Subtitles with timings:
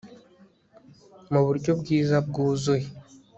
[1.31, 2.87] mu buryo bwiza bwuzuye